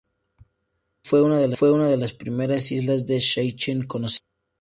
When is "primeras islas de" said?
2.15-3.19